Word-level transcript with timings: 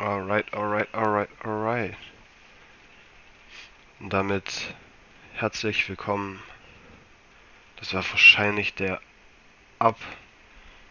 Alright, 0.00 0.52
alright, 0.54 0.88
alright, 0.94 1.28
alright. 1.44 1.94
Und 3.98 4.10
damit 4.10 4.74
herzlich 5.34 5.86
willkommen. 5.90 6.42
Das 7.76 7.92
war 7.92 8.02
wahrscheinlich 8.08 8.72
der 8.72 8.98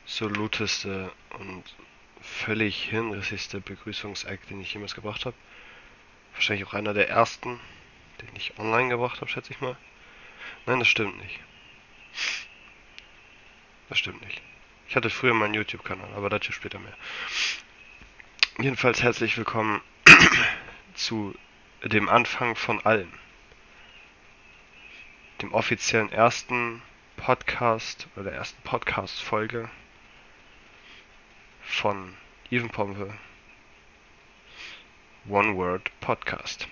absoluteste 0.06 1.12
und 1.40 1.64
völlig 2.22 2.84
hirnrissigste 2.84 3.62
Begrüßungsakt, 3.62 4.52
den 4.52 4.62
ich 4.62 4.76
jemals 4.76 4.94
gebracht 4.94 5.26
habe. 5.26 5.36
Wahrscheinlich 6.34 6.68
auch 6.68 6.76
einer 6.76 6.94
der 6.94 7.10
ersten, 7.10 7.60
den 8.22 8.30
ich 8.36 8.60
online 8.60 8.90
gebracht 8.90 9.22
habe, 9.22 9.32
schätze 9.32 9.54
ich 9.54 9.60
mal. 9.60 9.76
Nein, 10.68 10.78
das 10.78 10.88
stimmt 10.88 11.18
nicht. 11.18 11.40
Das 13.90 13.98
stimmt 13.98 14.22
nicht. 14.24 14.40
Ich 14.88 14.96
hatte 14.96 15.10
früher 15.10 15.34
meinen 15.34 15.56
YouTube-Kanal, 15.56 16.14
aber 16.14 16.30
dazu 16.30 16.52
später 16.52 16.78
mehr. 16.78 16.96
Jedenfalls 18.62 19.02
herzlich 19.02 19.38
willkommen 19.38 19.80
zu 20.94 21.34
dem 21.82 22.10
Anfang 22.10 22.58
von 22.58 22.86
allem. 22.86 23.10
Dem 25.42 25.54
offiziellen 25.54 26.12
ersten 26.12 26.82
Podcast 27.16 28.10
oder 28.16 28.26
der 28.26 28.34
ersten 28.34 28.62
Podcast-Folge 28.64 29.70
von 31.62 32.18
Even 32.52 32.70
Pompe 32.70 33.14
One 35.30 35.56
Word 35.56 35.90
Podcast. 36.02 36.68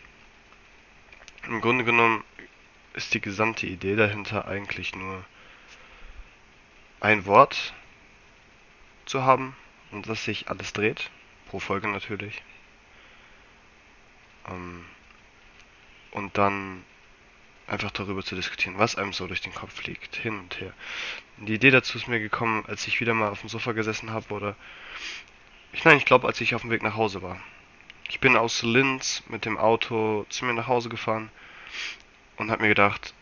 Im 1.46 1.62
Grunde 1.62 1.86
genommen 1.86 2.26
ist 2.96 3.14
die 3.14 3.22
gesamte 3.22 3.66
Idee 3.66 3.96
dahinter 3.96 4.46
eigentlich 4.46 4.94
nur 4.94 5.24
ein 7.00 7.26
Wort 7.26 7.74
zu 9.06 9.24
haben, 9.24 9.56
um 9.92 10.02
das 10.02 10.26
sich 10.26 10.50
alles 10.50 10.74
dreht. 10.74 11.10
Pro 11.50 11.60
Folge 11.60 11.88
natürlich. 11.88 12.42
Ähm, 14.50 14.86
und 16.12 16.38
dann 16.38 16.84
einfach 17.68 17.92
darüber 17.92 18.24
zu 18.24 18.36
diskutieren, 18.36 18.78
was 18.78 18.96
einem 18.96 19.14
so 19.14 19.28
durch 19.28 19.42
den 19.42 19.54
Kopf 19.54 19.76
fliegt, 19.76 20.16
hin 20.16 20.40
und 20.40 20.60
her. 20.60 20.74
Die 21.38 21.54
Idee 21.54 21.72
dazu 21.72 21.98
ist 21.98 22.08
mir 22.08 22.20
gekommen, 22.20 22.66
als 22.66 22.88
ich 22.88 23.02
wieder 23.02 23.14
mal 23.14 23.30
auf 23.30 23.42
dem 23.42 23.50
Sofa 23.50 23.74
gesessen 23.74 24.12
habe 24.12 24.34
oder 24.34 24.56
ich 25.74 25.84
nein, 25.84 25.98
ich 25.98 26.06
glaube, 26.06 26.28
als 26.28 26.40
ich 26.42 26.56
auf 26.56 26.62
dem 26.62 26.72
Weg 26.72 26.82
nach 26.82 26.96
Hause 26.96 27.22
war. 27.22 27.40
Ich 28.10 28.22
bin 28.22 28.38
aus 28.38 28.64
Linz 28.64 29.22
mit 29.28 29.44
dem 29.44 29.58
Auto 29.58 30.26
zu 30.30 30.46
mir 30.46 30.54
nach 30.54 30.68
Hause 30.68 30.88
gefahren 30.88 31.30
und 32.38 32.50
habe 32.50 32.62
mir 32.62 32.70
gedacht, 32.70 33.14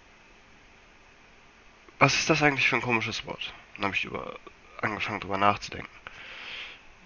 was 1.97 2.13
ist 2.13 2.29
das 2.29 2.43
eigentlich 2.43 2.67
für 2.67 2.75
ein 2.75 2.81
komisches 2.81 3.25
Wort? 3.25 3.53
Und 3.69 3.77
dann 3.77 3.85
habe 3.85 3.95
ich 3.95 4.05
über 4.05 4.37
angefangen 4.81 5.19
darüber 5.19 5.37
nachzudenken. 5.37 5.89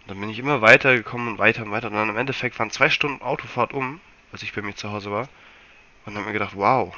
Dann 0.09 0.19
bin 0.19 0.31
ich 0.31 0.39
immer 0.39 0.61
weiter 0.61 0.95
gekommen 0.95 1.27
und 1.27 1.37
weiter 1.37 1.61
und 1.61 1.69
weiter. 1.69 1.87
Und 1.87 1.93
dann 1.93 2.09
im 2.09 2.17
Endeffekt 2.17 2.57
waren 2.57 2.71
zwei 2.71 2.89
Stunden 2.89 3.21
Autofahrt 3.21 3.73
um, 3.73 4.01
als 4.31 4.41
ich 4.41 4.53
bei 4.53 4.63
mir 4.63 4.73
zu 4.73 4.91
Hause 4.91 5.11
war. 5.11 5.29
Und 6.03 6.15
dann 6.15 6.15
habe 6.15 6.25
mir 6.25 6.33
gedacht, 6.33 6.55
wow. 6.55 6.95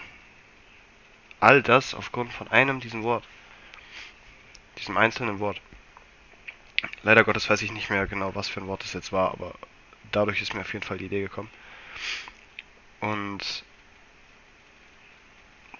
All 1.42 1.62
das 1.62 1.94
aufgrund 1.94 2.32
von 2.32 2.48
einem 2.48 2.80
diesem 2.80 3.04
Wort. 3.04 3.28
Diesem 4.78 4.96
einzelnen 4.96 5.40
Wort. 5.40 5.60
Leider 7.04 7.26
Gottes 7.26 7.50
weiß 7.50 7.62
ich 7.64 7.74
nicht 7.74 7.90
mehr 7.90 8.08
genau, 8.08 8.34
was 8.34 8.48
für 8.48 8.62
ein 8.62 8.68
Wort 8.68 8.86
es 8.86 8.94
jetzt 8.94 9.12
war, 9.12 9.32
aber 9.32 9.56
dadurch 10.14 10.42
ist 10.42 10.54
mir 10.54 10.62
auf 10.62 10.72
jeden 10.72 10.86
Fall 10.86 10.98
die 10.98 11.08
Idee 11.08 11.22
gekommen. 11.22 11.50
Und 13.02 13.66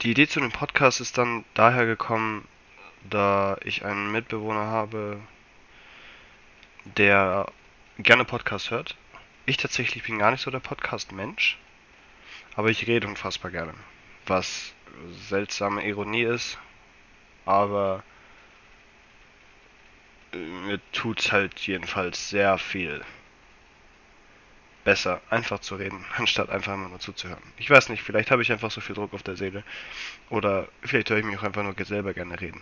die 0.02 0.12
Idee 0.12 0.28
zu 0.28 0.42
dem 0.42 0.52
Podcast 0.52 1.00
ist 1.00 1.18
dann 1.18 1.46
daher 1.54 1.86
gekommen, 1.86 2.46
da 3.10 3.56
ich 3.64 3.86
einen 3.86 4.12
Mitbewohner 4.12 4.66
habe, 4.66 5.22
der 6.86 7.52
gerne 7.98 8.26
Podcast 8.26 8.72
hört. 8.72 8.96
Ich 9.46 9.58
tatsächlich 9.58 10.04
bin 10.04 10.20
gar 10.20 10.32
nicht 10.32 10.42
so 10.42 10.52
der 10.52 10.60
Podcast-Mensch, 10.60 11.58
aber 12.56 12.70
ich 12.70 12.88
rede 12.88 13.08
unfassbar 13.08 13.52
gerne. 13.52 13.74
Was 14.26 14.74
seltsame 15.30 15.86
Ironie 15.88 16.24
ist, 16.24 16.58
aber 17.46 18.04
äh, 20.34 20.38
mir 20.38 20.80
tut 20.92 21.32
halt 21.32 21.60
jedenfalls 21.62 22.30
sehr 22.30 22.58
viel 22.58 23.02
besser, 24.84 25.22
einfach 25.30 25.60
zu 25.60 25.76
reden, 25.76 26.06
anstatt 26.18 26.50
einfach 26.50 26.74
immer 26.74 26.90
nur 26.90 27.00
zuzuhören. 27.00 27.44
Ich 27.58 27.70
weiß 27.70 27.90
nicht, 27.90 28.04
vielleicht 28.04 28.32
habe 28.32 28.42
ich 28.42 28.52
einfach 28.52 28.72
so 28.72 28.82
viel 28.82 28.96
Druck 28.96 29.14
auf 29.14 29.24
der 29.24 29.36
Seele. 29.36 29.64
Oder 30.30 30.68
vielleicht 30.82 31.10
höre 31.10 31.18
ich 31.18 31.26
mich 31.26 31.38
auch 31.38 31.44
einfach 31.44 31.64
nur 31.64 31.76
selber 31.86 32.14
gerne 32.14 32.40
reden. 32.40 32.62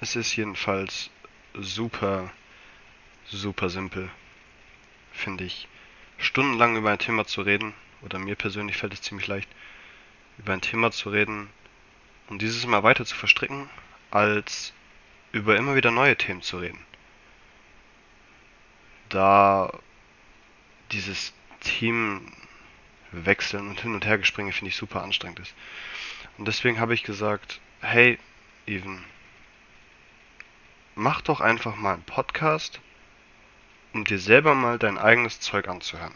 Es 0.00 0.16
ist 0.16 0.34
jedenfalls 0.36 1.10
super 1.54 2.30
super 3.26 3.68
simpel, 3.68 4.10
finde 5.12 5.44
ich. 5.44 5.68
Stundenlang 6.18 6.76
über 6.76 6.90
ein 6.90 6.98
Thema 6.98 7.26
zu 7.26 7.42
reden, 7.42 7.74
oder 8.02 8.18
mir 8.18 8.34
persönlich 8.36 8.76
fällt 8.76 8.92
es 8.92 9.02
ziemlich 9.02 9.26
leicht, 9.26 9.48
über 10.38 10.52
ein 10.52 10.60
Thema 10.60 10.90
zu 10.90 11.10
reden 11.10 11.48
und 12.28 12.42
dieses 12.42 12.64
immer 12.64 12.82
weiter 12.82 13.04
zu 13.04 13.14
verstricken, 13.14 13.68
als 14.10 14.72
über 15.32 15.56
immer 15.56 15.74
wieder 15.74 15.90
neue 15.90 16.16
Themen 16.16 16.42
zu 16.42 16.58
reden. 16.58 16.78
Da 19.08 19.72
dieses 20.92 21.32
Team 21.60 22.32
wechseln 23.10 23.68
und 23.68 23.80
hin 23.80 23.94
und 23.94 24.06
her 24.06 24.18
gespringe 24.18 24.52
finde 24.52 24.70
ich 24.70 24.76
super 24.76 25.02
anstrengend 25.02 25.40
ist. 25.40 25.54
Und 26.38 26.46
deswegen 26.46 26.80
habe 26.80 26.94
ich 26.94 27.02
gesagt, 27.02 27.60
hey, 27.80 28.18
Even, 28.66 29.04
mach 30.94 31.20
doch 31.20 31.40
einfach 31.40 31.76
mal 31.76 31.94
einen 31.94 32.02
Podcast 32.02 32.80
um 33.94 34.04
dir 34.04 34.18
selber 34.18 34.54
mal 34.54 34.78
dein 34.78 34.98
eigenes 34.98 35.40
Zeug 35.40 35.68
anzuhören. 35.68 36.12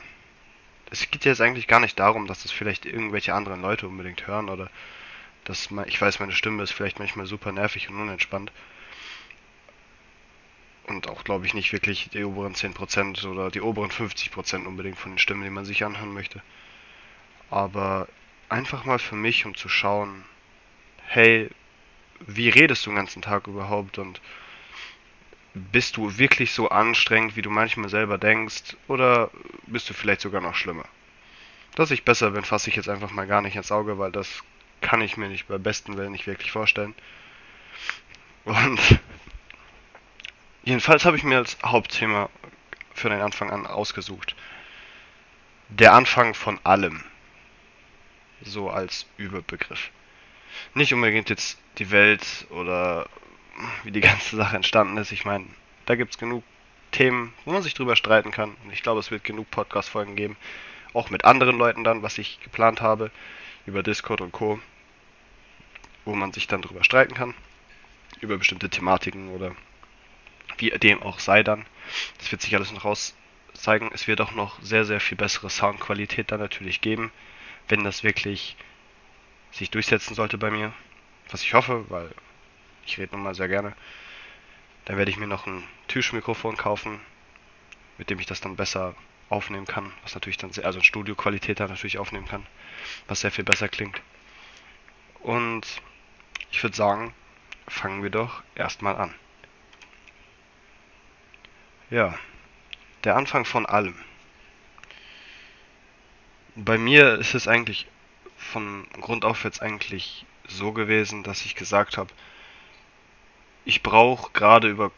Es 0.91 1.11
geht 1.11 1.25
jetzt 1.25 1.41
eigentlich 1.41 1.69
gar 1.69 1.81
nicht 1.81 1.99
darum, 1.99 2.27
dass 2.27 2.43
das 2.43 2.51
vielleicht 2.51 2.85
irgendwelche 2.87 3.35
anderen 3.35 3.63
Leute 3.63 3.87
unbedingt 3.87 4.27
hören 4.27 4.49
oder 4.49 4.69
dass 5.45 5.71
man, 5.71 5.87
ich 5.87 6.01
weiß, 6.01 6.19
meine 6.19 6.33
Stimme 6.33 6.63
ist 6.63 6.73
vielleicht 6.73 6.99
manchmal 6.99 7.27
super 7.27 7.53
nervig 7.53 7.89
und 7.89 8.01
unentspannt. 8.01 8.53
Und 10.87 11.09
auch, 11.09 11.23
glaube 11.23 11.47
ich, 11.47 11.55
nicht 11.55 11.73
wirklich 11.73 12.09
die 12.11 12.25
oberen 12.25 12.55
10% 12.55 13.27
oder 13.27 13.51
die 13.51 13.61
oberen 13.61 13.91
50% 13.91 14.65
unbedingt 14.65 14.99
von 14.99 15.13
den 15.13 15.19
Stimmen, 15.19 15.45
die 15.45 15.51
man 15.51 15.67
sich 15.67 15.85
anhören 15.85 16.13
möchte. 16.13 16.43
Aber 17.51 18.09
einfach 18.49 18.85
mal 18.85 18.99
für 18.99 19.15
mich, 19.15 19.45
um 19.47 19.55
zu 19.55 19.69
schauen, 19.69 20.25
hey, 21.07 21.51
wie 22.21 22.49
redest 22.49 22.85
du 22.85 22.91
den 22.91 22.97
ganzen 22.97 23.23
Tag 23.23 23.47
überhaupt 23.47 23.99
und 23.99 24.21
bist 25.59 25.97
du 25.97 26.19
wirklich 26.19 26.53
so 26.53 26.69
anstrengend, 26.69 27.37
wie 27.37 27.43
du 27.43 27.51
manchmal 27.51 27.89
selber 27.89 28.19
denkst, 28.19 28.77
oder 28.87 29.31
bist 29.67 29.89
du 29.91 29.95
vielleicht 29.95 30.21
sogar 30.21 30.41
noch 30.41 30.55
schlimmer? 30.55 30.85
Dass 31.75 31.91
ich 31.91 32.05
besser 32.05 32.31
bin, 32.31 32.45
fasse 32.45 32.71
ich 32.71 32.77
jetzt 32.77 32.89
einfach 32.89 33.11
mal 33.11 33.27
gar 33.27 33.43
nicht 33.43 33.57
ins 33.57 33.73
Auge, 33.73 33.99
weil 33.99 34.13
das 34.13 34.43
kann 34.81 35.01
ich 35.01 35.17
mir 35.17 35.29
nicht 35.29 35.49
bei 35.49 35.59
besten 35.59 35.97
Willen 35.97 36.13
nicht 36.13 36.27
wirklich 36.27 36.51
vorstellen. 36.51 36.95
Und 38.45 38.81
jedenfalls 40.65 41.05
habe 41.05 41.17
ich 41.17 41.23
mir 41.23 41.39
als 41.39 41.59
Hauptthema 41.65 42.31
für 42.95 43.11
den 43.11 43.21
Anfang 43.21 43.51
an 43.51 43.67
ausgesucht. 43.67 44.35
Der 45.69 45.93
Anfang 45.93 46.35
von 46.35 46.59
allem. 46.65 47.05
So 48.43 48.71
als 48.71 49.07
Überbegriff. 49.17 49.91
Nicht 50.75 50.95
unbedingt 50.95 51.31
jetzt 51.31 51.59
die 51.79 51.91
Welt 51.91 52.47
oder 52.51 53.09
wie 53.85 53.91
die 53.91 54.01
ganze 54.01 54.37
Sache 54.37 54.57
entstanden 54.57 54.97
ist. 54.97 55.13
Ich 55.13 55.25
meine, 55.25 55.47
da 55.87 55.95
gibt 55.97 56.13
es 56.13 56.19
genug 56.19 56.45
Themen, 56.91 57.33
wo 57.45 57.53
man 57.53 57.63
sich 57.63 57.75
drüber 57.75 57.97
streiten 57.97 58.31
kann. 58.31 58.57
Und 58.65 58.73
ich 58.73 58.83
glaube, 58.83 59.01
es 59.01 59.11
wird 59.11 59.25
genug 59.25 59.51
Podcast-Folgen 59.51 60.17
geben. 60.17 60.37
Auch 60.95 61.11
mit 61.11 61.25
anderen 61.25 61.59
Leuten 61.59 61.85
dann, 61.85 62.03
was 62.03 62.19
ich 62.19 62.41
geplant 62.41 62.81
habe, 62.81 63.11
über 63.67 63.83
Discord 63.83 64.21
und 64.21 64.33
Co. 64.33 64.59
Wo 66.05 66.15
man 66.15 66.33
sich 66.33 66.47
dann 66.47 66.63
drüber 66.63 66.85
streiten 66.85 67.15
kann. 67.15 67.35
Über 68.21 68.39
bestimmte 68.39 68.71
Thematiken 68.71 69.29
oder 69.29 69.55
wie 70.57 70.71
dem 70.71 71.03
auch 71.03 71.19
sei 71.19 71.43
dann. 71.43 71.67
Das 72.19 72.33
wird 72.33 72.43
sich 72.43 72.55
alles 72.55 72.73
noch 72.73 72.85
raus 72.85 73.15
zeigen. 73.55 73.91
Es 73.93 74.09
wird 74.09 74.21
auch 74.21 74.33
noch 74.33 74.61
sehr, 74.63 74.85
sehr 74.85 75.01
viel 75.01 75.17
bessere 75.17 75.51
Soundqualität 75.51 76.33
dann 76.33 76.41
natürlich 76.41 76.81
geben, 76.81 77.13
wenn 77.69 77.85
das 77.85 78.03
wirklich 78.03 78.57
sich 79.51 79.71
durchsetzen 79.71 80.15
sollte 80.15 80.39
bei 80.39 80.51
mir. 80.51 80.73
Was 81.31 81.43
ich 81.43 81.55
hoffe, 81.55 81.85
weil 81.89 82.11
ich 82.89 82.99
rede 82.99 83.15
nun 83.15 83.23
mal 83.23 83.35
sehr 83.35 83.49
gerne. 83.49 83.75
Dann 84.87 84.97
werde 84.97 85.11
ich 85.11 85.19
mir 85.19 85.27
noch 85.27 85.47
ein 85.47 85.63
Tischmikrofon 85.89 86.57
kaufen, 86.57 87.01
mit 87.99 88.11
dem 88.11 88.19
ich 88.19 88.27
das 88.27 88.41
dann 88.41 88.57
besser 88.57 88.95
aufnehmen 89.29 89.67
kann, 89.67 89.93
was 90.03 90.15
natürlich 90.15 90.39
dann 90.39 90.53
sehr, 90.53 90.65
also 90.65 90.81
Studioqualität 90.81 91.61
da 91.61 91.69
natürlich 91.69 91.99
aufnehmen 91.99 92.27
kann, 92.27 92.47
was 93.07 93.21
sehr 93.21 93.31
viel 93.31 93.45
besser 93.45 93.69
klingt. 93.69 94.01
Und 95.21 95.67
ich 96.51 96.63
würde 96.63 96.77
sagen, 96.77 97.13
fangen 97.67 98.03
wir 98.03 98.11
doch 98.11 98.43
erstmal 98.55 98.97
an. 98.97 99.15
Ja, 101.91 102.19
der 103.05 103.17
Anfang 103.17 103.45
von 103.45 103.67
allem. 103.67 103.95
Bei 106.55 106.79
mir 106.79 107.17
ist 107.17 107.35
es 107.35 107.47
eigentlich 107.47 107.87
von 108.37 108.87
Grund 109.01 109.25
auf 109.25 109.45
jetzt 109.45 109.61
eigentlich 109.61 110.25
so 110.47 110.73
gewesen, 110.73 111.23
dass 111.23 111.45
ich 111.45 111.55
gesagt 111.55 111.99
habe, 111.99 112.13
ich 113.69 113.83
brauche 113.83 114.33
gerade 114.33 114.67
über 114.67 114.91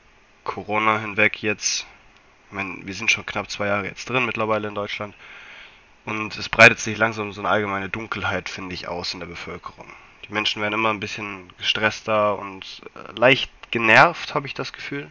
Corona 0.44 1.00
hinweg 1.00 1.43
jetzt 1.43 1.87
Ich 2.46 2.52
meine, 2.52 2.87
wir 2.87 2.94
sind 2.94 3.11
schon 3.11 3.26
knapp 3.26 3.50
zwei 3.50 3.67
Jahre 3.67 3.87
jetzt 3.87 4.08
drin 4.08 4.25
mittlerweile 4.25 4.69
in 4.69 4.76
Deutschland. 4.76 5.12
Und 6.05 6.37
es 6.37 6.49
breitet 6.49 6.78
sich 6.78 6.96
langsam 6.96 7.32
so 7.32 7.40
eine 7.40 7.49
allgemeine 7.49 7.88
Dunkelheit, 7.88 8.49
finde 8.49 8.75
ich, 8.75 8.87
aus 8.87 9.12
in 9.12 9.19
der 9.19 9.26
Bevölkerung. 9.26 9.87
Die 10.28 10.32
Menschen 10.32 10.62
werden 10.62 10.75
immer 10.75 10.90
ein 10.90 11.00
bisschen 11.00 11.52
gestresster 11.58 12.38
und 12.38 12.82
äh, 12.94 13.19
leicht 13.19 13.50
genervt, 13.72 14.37
habe 14.37 14.46
ich 14.46 14.55
das 14.55 14.73
Gefühl. 14.73 15.11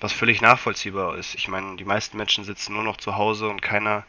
Was 0.00 0.12
völlig 0.12 0.42
nachvollziehbar 0.42 1.16
ist. 1.16 1.34
Ich 1.34 1.48
meine, 1.48 1.76
die 1.76 1.84
meisten 1.84 2.18
Menschen 2.18 2.44
sitzen 2.44 2.74
nur 2.74 2.84
noch 2.84 2.98
zu 2.98 3.16
Hause 3.16 3.48
und 3.48 3.62
keiner 3.62 4.04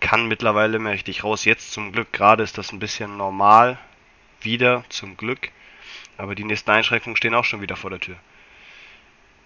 kann 0.00 0.28
mittlerweile 0.28 0.78
mehr 0.78 0.92
richtig 0.92 1.24
raus. 1.24 1.46
Jetzt 1.46 1.72
zum 1.72 1.92
Glück, 1.92 2.12
gerade 2.12 2.42
ist 2.42 2.58
das 2.58 2.72
ein 2.72 2.78
bisschen 2.78 3.16
normal. 3.16 3.78
Wieder, 4.42 4.84
zum 4.90 5.16
Glück. 5.16 5.50
Aber 6.18 6.34
die 6.34 6.44
nächsten 6.44 6.70
Einschränkungen 6.70 7.16
stehen 7.16 7.34
auch 7.34 7.44
schon 7.44 7.60
wieder 7.60 7.76
vor 7.76 7.90
der 7.90 8.00
Tür. 8.00 8.16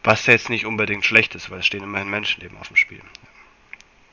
Was 0.02 0.26
jetzt 0.26 0.48
nicht 0.48 0.66
unbedingt 0.66 1.04
schlecht 1.04 1.34
ist, 1.34 1.50
weil 1.50 1.60
es 1.60 1.66
stehen 1.66 1.82
immerhin 1.82 2.08
Menschenleben 2.08 2.56
auf 2.58 2.68
dem 2.68 2.76
Spiel. 2.76 3.02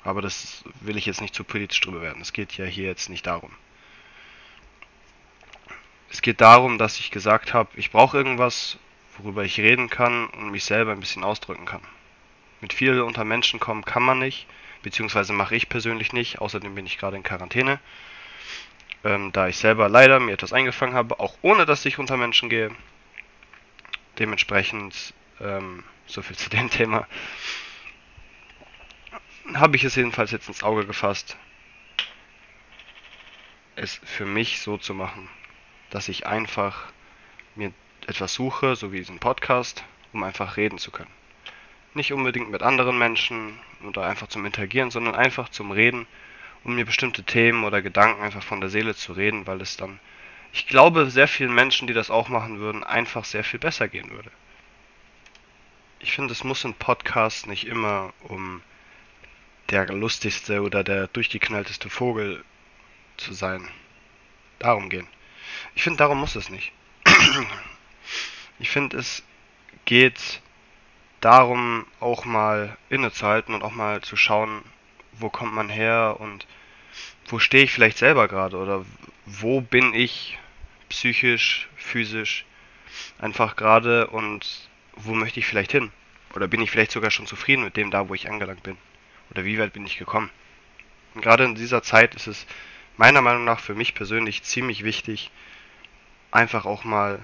Aber 0.03 0.21
das 0.21 0.63
will 0.81 0.97
ich 0.97 1.05
jetzt 1.05 1.21
nicht 1.21 1.35
zu 1.35 1.43
politisch 1.43 1.81
drüber 1.81 2.01
werden. 2.01 2.21
Es 2.21 2.33
geht 2.33 2.53
ja 2.57 2.65
hier 2.65 2.85
jetzt 2.85 3.09
nicht 3.09 3.27
darum. 3.27 3.51
Es 6.09 6.21
geht 6.21 6.41
darum, 6.41 6.77
dass 6.77 6.99
ich 6.99 7.11
gesagt 7.11 7.53
habe, 7.53 7.69
ich 7.75 7.91
brauche 7.91 8.17
irgendwas, 8.17 8.77
worüber 9.17 9.43
ich 9.43 9.59
reden 9.59 9.89
kann 9.89 10.27
und 10.27 10.51
mich 10.51 10.63
selber 10.63 10.91
ein 10.91 10.99
bisschen 10.99 11.23
ausdrücken 11.23 11.65
kann. 11.65 11.81
Mit 12.61 12.73
viel 12.73 13.01
unter 13.01 13.23
Menschen 13.23 13.59
kommen 13.59 13.85
kann 13.85 14.03
man 14.03 14.19
nicht, 14.19 14.47
beziehungsweise 14.81 15.33
mache 15.33 15.55
ich 15.55 15.69
persönlich 15.69 16.13
nicht. 16.13 16.39
Außerdem 16.39 16.73
bin 16.75 16.85
ich 16.85 16.97
gerade 16.97 17.17
in 17.17 17.23
Quarantäne, 17.23 17.79
ähm, 19.03 19.31
da 19.31 19.47
ich 19.47 19.57
selber 19.57 19.89
leider 19.89 20.19
mir 20.19 20.33
etwas 20.33 20.53
eingefangen 20.53 20.95
habe, 20.95 21.19
auch 21.19 21.37
ohne 21.41 21.65
dass 21.65 21.85
ich 21.85 21.99
unter 21.99 22.17
Menschen 22.17 22.49
gehe. 22.49 22.71
Dementsprechend, 24.19 25.13
ähm, 25.39 25.83
so 26.05 26.21
viel 26.21 26.35
zu 26.37 26.49
dem 26.49 26.69
Thema 26.69 27.07
habe 29.53 29.75
ich 29.77 29.83
es 29.83 29.95
jedenfalls 29.95 30.31
jetzt 30.31 30.47
ins 30.47 30.63
Auge 30.63 30.85
gefasst, 30.85 31.37
es 33.75 33.95
für 34.03 34.25
mich 34.25 34.59
so 34.61 34.77
zu 34.77 34.93
machen, 34.93 35.29
dass 35.89 36.09
ich 36.09 36.27
einfach 36.27 36.91
mir 37.55 37.71
etwas 38.07 38.33
suche, 38.33 38.75
so 38.75 38.91
wie 38.91 38.97
diesen 38.97 39.19
Podcast, 39.19 39.83
um 40.13 40.23
einfach 40.23 40.57
reden 40.57 40.77
zu 40.77 40.91
können. 40.91 41.11
Nicht 41.93 42.13
unbedingt 42.13 42.49
mit 42.49 42.63
anderen 42.63 42.97
Menschen 42.97 43.59
oder 43.83 44.05
einfach 44.05 44.27
zum 44.27 44.45
Interagieren, 44.45 44.91
sondern 44.91 45.15
einfach 45.15 45.49
zum 45.49 45.71
Reden, 45.71 46.07
um 46.67 46.75
mir 46.75 46.85
bestimmte 46.85 47.23
Themen 47.23 47.63
oder 47.63 47.81
Gedanken 47.81 48.21
einfach 48.21 48.43
von 48.43 48.59
der 48.59 48.69
Seele 48.69 48.93
zu 48.93 49.13
reden, 49.13 49.47
weil 49.47 49.61
es 49.61 49.77
dann, 49.77 49.99
ich 50.51 50.67
glaube, 50.67 51.09
sehr 51.09 51.29
vielen 51.29 51.55
Menschen, 51.55 51.87
die 51.87 51.93
das 51.93 52.11
auch 52.11 52.27
machen 52.27 52.59
würden, 52.59 52.83
einfach 52.83 53.23
sehr 53.23 53.45
viel 53.45 53.59
besser 53.59 53.87
gehen 53.87 54.11
würde. 54.11 54.29
Ich 55.99 56.11
finde, 56.11 56.33
es 56.33 56.43
muss 56.43 56.65
ein 56.65 56.73
Podcast 56.73 57.47
nicht 57.47 57.67
immer 57.67 58.13
um 58.23 58.61
der 59.69 59.87
lustigste 59.87 60.61
oder 60.61 60.83
der 60.83 61.07
durchgeknallteste 61.07 61.89
Vogel 61.89 62.43
zu 63.15 63.33
sein. 63.33 63.65
Darum 64.59 64.89
gehen. 64.89 65.07
Ich 65.73 65.83
finde, 65.83 65.97
darum 65.97 66.19
muss 66.19 66.35
es 66.35 66.49
nicht. 66.49 66.73
ich 68.59 68.69
finde, 68.69 68.97
es 68.97 69.23
geht 69.85 70.41
darum, 71.21 71.85
auch 72.01 72.25
mal 72.25 72.77
innezuhalten 72.89 73.55
und 73.55 73.63
auch 73.63 73.71
mal 73.71 74.01
zu 74.01 74.17
schauen, 74.17 74.63
wo 75.19 75.29
kommt 75.29 75.53
man 75.53 75.69
her 75.69 76.17
und 76.19 76.45
wo 77.27 77.39
stehe 77.39 77.63
ich 77.63 77.71
vielleicht 77.71 77.97
selber 77.97 78.27
gerade 78.27 78.57
oder 78.57 78.85
wo 79.25 79.61
bin 79.61 79.93
ich 79.93 80.37
psychisch, 80.89 81.67
physisch 81.75 82.45
einfach 83.19 83.55
gerade 83.55 84.07
und 84.07 84.69
wo 84.95 85.13
möchte 85.13 85.39
ich 85.39 85.45
vielleicht 85.45 85.71
hin? 85.71 85.91
Oder 86.33 86.47
bin 86.47 86.61
ich 86.61 86.71
vielleicht 86.71 86.91
sogar 86.91 87.11
schon 87.11 87.27
zufrieden 87.27 87.63
mit 87.63 87.77
dem 87.77 87.91
da, 87.91 88.09
wo 88.09 88.13
ich 88.13 88.29
angelangt 88.29 88.63
bin? 88.63 88.77
Oder 89.31 89.45
wie 89.45 89.59
weit 89.59 89.73
bin 89.73 89.85
ich 89.85 89.97
gekommen? 89.97 90.29
Und 91.13 91.21
gerade 91.21 91.45
in 91.45 91.55
dieser 91.55 91.83
Zeit 91.83 92.15
ist 92.15 92.27
es 92.27 92.45
meiner 92.95 93.21
Meinung 93.21 93.43
nach 93.43 93.59
für 93.59 93.75
mich 93.75 93.93
persönlich 93.93 94.43
ziemlich 94.43 94.83
wichtig, 94.83 95.31
einfach 96.31 96.65
auch 96.65 96.83
mal 96.83 97.23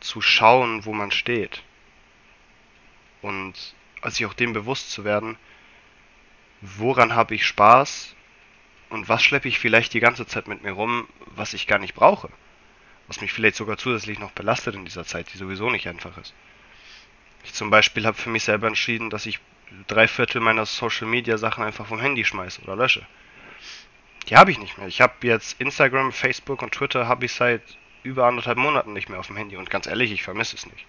zu 0.00 0.20
schauen, 0.20 0.84
wo 0.84 0.92
man 0.92 1.10
steht. 1.10 1.62
Und 3.22 3.54
sich 4.04 4.26
auch 4.26 4.34
dem 4.34 4.52
bewusst 4.52 4.92
zu 4.92 5.04
werden, 5.04 5.36
woran 6.60 7.14
habe 7.14 7.34
ich 7.34 7.46
Spaß 7.46 8.14
und 8.90 9.08
was 9.08 9.22
schleppe 9.22 9.48
ich 9.48 9.58
vielleicht 9.58 9.94
die 9.94 10.00
ganze 10.00 10.26
Zeit 10.26 10.48
mit 10.48 10.62
mir 10.62 10.72
rum, 10.72 11.08
was 11.26 11.54
ich 11.54 11.66
gar 11.66 11.78
nicht 11.78 11.94
brauche. 11.94 12.30
Was 13.06 13.20
mich 13.20 13.32
vielleicht 13.32 13.56
sogar 13.56 13.78
zusätzlich 13.78 14.18
noch 14.18 14.32
belastet 14.32 14.74
in 14.74 14.84
dieser 14.84 15.04
Zeit, 15.04 15.32
die 15.32 15.38
sowieso 15.38 15.70
nicht 15.70 15.88
einfach 15.88 16.16
ist. 16.18 16.34
Ich 17.44 17.54
zum 17.54 17.70
Beispiel 17.70 18.04
habe 18.06 18.16
für 18.16 18.30
mich 18.30 18.44
selber 18.44 18.66
entschieden, 18.66 19.10
dass 19.10 19.26
ich 19.26 19.40
drei 19.86 20.08
Viertel 20.08 20.40
meiner 20.40 20.66
Social 20.66 21.06
Media 21.06 21.38
Sachen 21.38 21.64
einfach 21.64 21.86
vom 21.86 22.00
Handy 22.00 22.24
schmeiße 22.24 22.62
oder 22.62 22.76
lösche. 22.76 23.06
Die 24.28 24.36
habe 24.36 24.50
ich 24.50 24.58
nicht 24.58 24.76
mehr. 24.76 24.88
Ich 24.88 25.00
habe 25.00 25.14
jetzt 25.22 25.58
Instagram, 25.60 26.12
Facebook 26.12 26.60
und 26.62 26.72
Twitter 26.72 27.08
habe 27.08 27.24
ich 27.24 27.32
seit 27.32 27.62
über 28.02 28.26
anderthalb 28.26 28.58
Monaten 28.58 28.92
nicht 28.92 29.08
mehr 29.08 29.18
auf 29.18 29.28
dem 29.28 29.36
Handy 29.36 29.56
und 29.56 29.70
ganz 29.70 29.86
ehrlich, 29.86 30.12
ich 30.12 30.22
vermisse 30.22 30.56
es 30.56 30.66
nicht. 30.66 30.86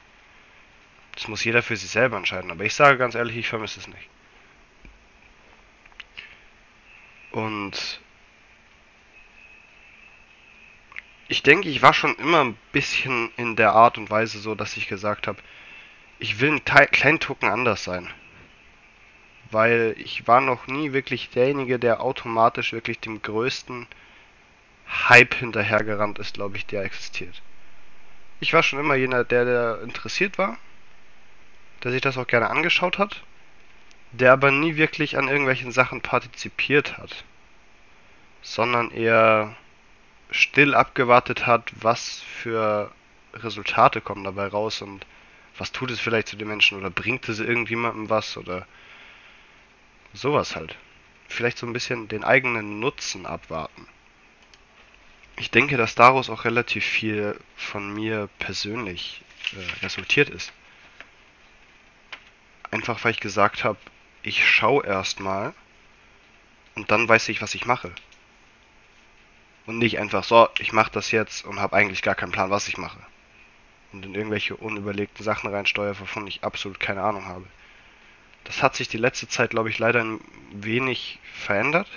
Das 1.13 1.27
muss 1.27 1.43
jeder 1.43 1.63
für 1.63 1.75
sich 1.75 1.89
selber 1.89 2.17
entscheiden, 2.17 2.51
aber 2.51 2.65
ich 2.65 2.73
sage 2.73 2.97
ganz 2.97 3.15
ehrlich, 3.15 3.37
ich 3.37 3.47
vermisse 3.47 3.79
es 3.79 3.87
nicht. 3.87 4.09
Und 7.31 8.01
ich 11.27 11.43
denke, 11.43 11.69
ich 11.69 11.81
war 11.81 11.93
schon 11.93 12.15
immer 12.15 12.43
ein 12.43 12.57
bisschen 12.71 13.31
in 13.37 13.55
der 13.55 13.73
Art 13.73 13.97
und 13.97 14.09
Weise 14.09 14.39
so, 14.39 14.55
dass 14.55 14.77
ich 14.77 14.87
gesagt 14.87 15.27
habe, 15.27 15.39
ich 16.17 16.39
will 16.39 16.51
ein 16.51 16.65
kleinen 16.65 17.19
Tucken 17.19 17.49
anders 17.49 17.83
sein 17.83 18.09
weil 19.51 19.95
ich 19.97 20.27
war 20.27 20.41
noch 20.41 20.67
nie 20.67 20.93
wirklich 20.93 21.29
derjenige, 21.29 21.79
der 21.79 22.01
automatisch 22.01 22.73
wirklich 22.73 22.99
dem 22.99 23.21
größten 23.21 23.87
Hype 24.87 25.35
hinterhergerannt 25.35 26.19
ist, 26.19 26.35
glaube 26.35 26.57
ich, 26.57 26.65
der 26.65 26.83
existiert. 26.83 27.41
Ich 28.39 28.53
war 28.53 28.63
schon 28.63 28.79
immer 28.79 28.95
jener, 28.95 29.23
der, 29.23 29.45
der 29.45 29.81
interessiert 29.83 30.37
war, 30.37 30.57
der 31.83 31.91
sich 31.91 32.01
das 32.01 32.17
auch 32.17 32.27
gerne 32.27 32.49
angeschaut 32.49 32.97
hat, 32.97 33.23
der 34.11 34.33
aber 34.33 34.51
nie 34.51 34.75
wirklich 34.75 35.17
an 35.17 35.27
irgendwelchen 35.27 35.71
Sachen 35.71 36.01
partizipiert 36.01 36.97
hat, 36.97 37.23
sondern 38.41 38.91
eher 38.91 39.55
still 40.31 40.75
abgewartet 40.75 41.47
hat, 41.47 41.71
was 41.75 42.21
für 42.21 42.91
Resultate 43.33 44.01
kommen 44.01 44.23
dabei 44.23 44.47
raus 44.47 44.81
und 44.81 45.05
was 45.57 45.71
tut 45.71 45.91
es 45.91 45.99
vielleicht 45.99 46.29
zu 46.29 46.37
den 46.37 46.47
Menschen 46.47 46.77
oder 46.77 46.89
bringt 46.89 47.27
es 47.29 47.39
irgendjemandem 47.39 48.09
was 48.09 48.37
oder 48.37 48.65
Sowas 50.13 50.55
halt. 50.55 50.75
Vielleicht 51.27 51.57
so 51.57 51.67
ein 51.67 51.73
bisschen 51.73 52.07
den 52.07 52.23
eigenen 52.23 52.79
Nutzen 52.79 53.25
abwarten. 53.25 53.87
Ich 55.37 55.51
denke, 55.51 55.77
dass 55.77 55.95
daraus 55.95 56.29
auch 56.29 56.45
relativ 56.45 56.83
viel 56.83 57.39
von 57.55 57.93
mir 57.93 58.27
persönlich 58.39 59.21
äh, 59.53 59.83
resultiert 59.85 60.29
ist. 60.29 60.51
Einfach 62.71 63.03
weil 63.03 63.11
ich 63.11 63.19
gesagt 63.19 63.63
habe, 63.63 63.77
ich 64.23 64.47
schaue 64.47 64.85
erstmal 64.85 65.53
und 66.75 66.91
dann 66.91 67.07
weiß 67.07 67.29
ich, 67.29 67.41
was 67.41 67.55
ich 67.55 67.65
mache. 67.65 67.91
Und 69.65 69.77
nicht 69.77 69.99
einfach 69.99 70.23
so, 70.23 70.49
ich 70.59 70.73
mache 70.73 70.91
das 70.91 71.11
jetzt 71.11 71.45
und 71.45 71.59
habe 71.59 71.75
eigentlich 71.75 72.01
gar 72.01 72.15
keinen 72.15 72.31
Plan, 72.31 72.49
was 72.49 72.67
ich 72.67 72.77
mache. 72.77 72.99
Und 73.91 74.05
in 74.05 74.15
irgendwelche 74.15 74.55
unüberlegten 74.55 75.23
Sachen 75.23 75.49
reinsteuere, 75.49 75.99
wovon 75.99 76.27
ich 76.27 76.43
absolut 76.43 76.79
keine 76.79 77.01
Ahnung 77.01 77.25
habe. 77.25 77.45
Das 78.43 78.63
hat 78.63 78.75
sich 78.75 78.87
die 78.87 78.97
letzte 78.97 79.27
Zeit, 79.27 79.51
glaube 79.51 79.69
ich, 79.69 79.79
leider 79.79 80.03
ein 80.03 80.21
wenig 80.51 81.19
verändert. 81.33 81.87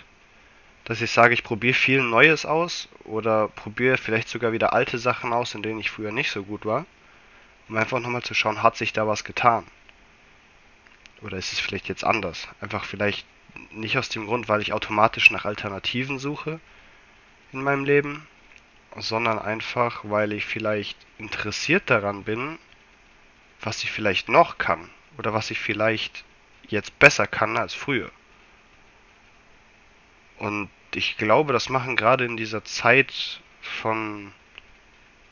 Dass 0.84 1.00
ich 1.00 1.10
sage, 1.10 1.32
ich 1.32 1.44
probiere 1.44 1.74
viel 1.74 2.02
Neues 2.02 2.44
aus 2.44 2.88
oder 3.04 3.48
probiere 3.48 3.96
vielleicht 3.96 4.28
sogar 4.28 4.52
wieder 4.52 4.72
alte 4.72 4.98
Sachen 4.98 5.32
aus, 5.32 5.54
in 5.54 5.62
denen 5.62 5.80
ich 5.80 5.90
früher 5.90 6.12
nicht 6.12 6.30
so 6.30 6.42
gut 6.42 6.66
war. 6.66 6.86
Um 7.68 7.76
einfach 7.76 8.00
nochmal 8.00 8.22
zu 8.22 8.34
schauen, 8.34 8.62
hat 8.62 8.76
sich 8.76 8.92
da 8.92 9.06
was 9.06 9.24
getan? 9.24 9.64
Oder 11.22 11.38
ist 11.38 11.52
es 11.52 11.60
vielleicht 11.60 11.88
jetzt 11.88 12.04
anders? 12.04 12.48
Einfach 12.60 12.84
vielleicht 12.84 13.26
nicht 13.70 13.98
aus 13.98 14.08
dem 14.08 14.26
Grund, 14.26 14.48
weil 14.48 14.62
ich 14.62 14.72
automatisch 14.72 15.30
nach 15.30 15.44
Alternativen 15.44 16.18
suche 16.18 16.60
in 17.52 17.62
meinem 17.62 17.84
Leben, 17.84 18.26
sondern 18.96 19.38
einfach, 19.38 20.00
weil 20.04 20.32
ich 20.32 20.44
vielleicht 20.44 20.98
interessiert 21.18 21.88
daran 21.90 22.24
bin, 22.24 22.58
was 23.60 23.84
ich 23.84 23.90
vielleicht 23.90 24.28
noch 24.28 24.58
kann 24.58 24.88
oder 25.18 25.32
was 25.32 25.50
ich 25.50 25.60
vielleicht 25.60 26.24
jetzt 26.68 26.98
besser 26.98 27.26
kann 27.26 27.56
als 27.56 27.74
früher. 27.74 28.10
Und 30.38 30.70
ich 30.94 31.16
glaube, 31.16 31.52
das 31.52 31.68
machen 31.68 31.96
gerade 31.96 32.24
in 32.24 32.36
dieser 32.36 32.64
Zeit 32.64 33.40
von 33.60 34.32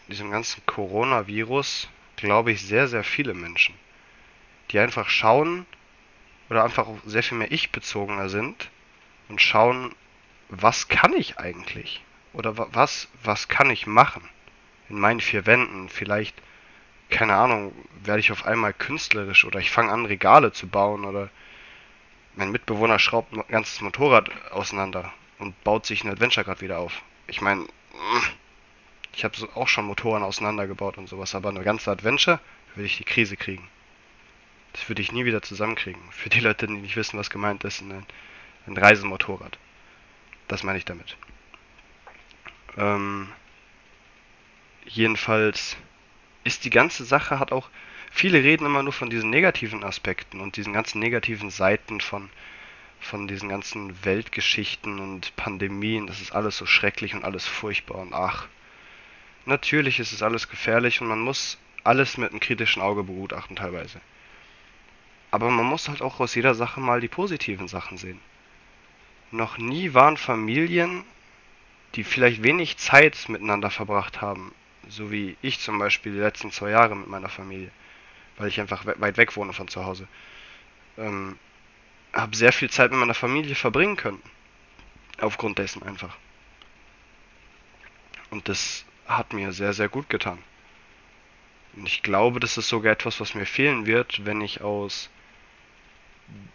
diesem 0.08 0.30
ganzen 0.30 0.64
Coronavirus, 0.66 1.88
glaube 2.16 2.52
ich, 2.52 2.62
sehr, 2.62 2.86
sehr 2.88 3.04
viele 3.04 3.34
Menschen, 3.34 3.74
die 4.70 4.78
einfach 4.78 5.08
schauen 5.08 5.66
oder 6.50 6.64
einfach 6.64 6.86
sehr 7.06 7.22
viel 7.22 7.38
mehr 7.38 7.52
ich-bezogener 7.52 8.28
sind 8.28 8.70
und 9.28 9.40
schauen, 9.40 9.94
was 10.48 10.88
kann 10.88 11.14
ich 11.14 11.38
eigentlich? 11.38 12.04
Oder 12.32 12.56
was, 12.74 13.08
was 13.22 13.48
kann 13.48 13.70
ich 13.70 13.86
machen 13.86 14.28
in 14.88 14.98
meinen 14.98 15.20
vier 15.20 15.46
Wänden? 15.46 15.88
Vielleicht 15.88 16.34
keine 17.10 17.34
Ahnung, 17.34 17.72
werde 18.04 18.20
ich 18.20 18.32
auf 18.32 18.46
einmal 18.46 18.72
künstlerisch 18.72 19.44
oder 19.44 19.58
ich 19.58 19.70
fange 19.70 19.92
an, 19.92 20.06
Regale 20.06 20.52
zu 20.52 20.68
bauen 20.68 21.04
oder 21.04 21.28
Mein 22.36 22.52
Mitbewohner 22.52 22.98
schraubt 22.98 23.32
ein 23.32 23.42
ganzes 23.48 23.80
Motorrad 23.80 24.30
auseinander 24.52 25.12
und 25.38 25.62
baut 25.64 25.84
sich 25.84 26.04
ein 26.04 26.10
Adventure 26.10 26.44
gerade 26.44 26.60
wieder 26.60 26.78
auf. 26.78 27.02
Ich 27.26 27.40
meine, 27.40 27.66
ich 29.12 29.24
habe 29.24 29.36
auch 29.54 29.68
schon 29.68 29.84
Motoren 29.84 30.22
auseinandergebaut 30.22 30.98
und 30.98 31.08
sowas, 31.08 31.34
aber 31.34 31.48
eine 31.48 31.64
ganze 31.64 31.90
Adventure 31.90 32.40
würde 32.74 32.86
ich 32.86 32.96
die 32.96 33.04
Krise 33.04 33.36
kriegen. 33.36 33.68
Das 34.72 34.88
würde 34.88 35.02
ich 35.02 35.12
nie 35.12 35.24
wieder 35.24 35.42
zusammenkriegen. 35.42 36.00
Für 36.10 36.28
die 36.28 36.40
Leute, 36.40 36.66
die 36.66 36.74
nicht 36.74 36.96
wissen, 36.96 37.18
was 37.18 37.30
gemeint 37.30 37.64
ist, 37.64 37.80
ein, 37.80 38.06
ein 38.66 38.76
Reisemotorrad. 38.76 39.58
Das 40.48 40.62
meine 40.62 40.78
ich 40.78 40.84
damit. 40.84 41.16
Ähm, 42.76 43.28
jedenfalls 44.84 45.76
ist 46.44 46.64
die 46.64 46.70
ganze 46.70 47.04
Sache 47.04 47.38
hat 47.38 47.52
auch 47.52 47.68
viele 48.10 48.42
reden 48.42 48.66
immer 48.66 48.82
nur 48.82 48.92
von 48.92 49.10
diesen 49.10 49.30
negativen 49.30 49.84
Aspekten 49.84 50.40
und 50.40 50.56
diesen 50.56 50.72
ganzen 50.72 50.98
negativen 50.98 51.50
Seiten 51.50 52.00
von 52.00 52.30
von 53.00 53.26
diesen 53.26 53.48
ganzen 53.48 54.04
Weltgeschichten 54.04 55.00
und 55.00 55.34
Pandemien, 55.34 56.06
das 56.06 56.20
ist 56.20 56.32
alles 56.32 56.58
so 56.58 56.66
schrecklich 56.66 57.14
und 57.14 57.24
alles 57.24 57.46
furchtbar 57.46 57.98
und 57.98 58.12
ach. 58.12 58.46
Natürlich 59.46 59.98
ist 60.00 60.12
es 60.12 60.22
alles 60.22 60.48
gefährlich 60.48 61.00
und 61.00 61.08
man 61.08 61.20
muss 61.20 61.58
alles 61.82 62.18
mit 62.18 62.30
einem 62.30 62.40
kritischen 62.40 62.82
Auge 62.82 63.02
begutachten 63.02 63.56
teilweise. 63.56 64.00
Aber 65.30 65.50
man 65.50 65.66
muss 65.66 65.88
halt 65.88 66.02
auch 66.02 66.20
aus 66.20 66.34
jeder 66.34 66.54
Sache 66.54 66.80
mal 66.80 67.00
die 67.00 67.08
positiven 67.08 67.68
Sachen 67.68 67.98
sehen. 67.98 68.20
Noch 69.30 69.58
nie 69.58 69.94
waren 69.94 70.16
Familien, 70.16 71.04
die 71.94 72.04
vielleicht 72.04 72.42
wenig 72.42 72.78
Zeit 72.78 73.28
miteinander 73.28 73.70
verbracht 73.70 74.20
haben, 74.20 74.52
so 74.88 75.10
wie 75.12 75.36
ich 75.42 75.60
zum 75.60 75.78
Beispiel 75.78 76.12
die 76.12 76.18
letzten 76.18 76.50
zwei 76.50 76.70
Jahre 76.70 76.96
mit 76.96 77.08
meiner 77.08 77.28
Familie, 77.28 77.70
weil 78.38 78.48
ich 78.48 78.60
einfach 78.60 78.84
weit 78.86 79.16
weg 79.16 79.36
wohne 79.36 79.52
von 79.52 79.68
zu 79.68 79.84
Hause, 79.84 80.08
ähm, 80.98 81.38
habe 82.12 82.36
sehr 82.36 82.52
viel 82.52 82.70
Zeit 82.70 82.90
mit 82.90 82.98
meiner 82.98 83.14
Familie 83.14 83.54
verbringen 83.54 83.96
können. 83.96 84.22
Aufgrund 85.20 85.58
dessen 85.58 85.82
einfach. 85.82 86.16
Und 88.30 88.48
das 88.48 88.84
hat 89.06 89.32
mir 89.32 89.52
sehr, 89.52 89.72
sehr 89.72 89.88
gut 89.88 90.08
getan. 90.08 90.38
Und 91.74 91.86
ich 91.86 92.02
glaube, 92.02 92.40
das 92.40 92.56
ist 92.56 92.68
sogar 92.68 92.92
etwas, 92.92 93.20
was 93.20 93.34
mir 93.34 93.46
fehlen 93.46 93.86
wird, 93.86 94.24
wenn 94.24 94.40
ich 94.40 94.60
aus, 94.60 95.10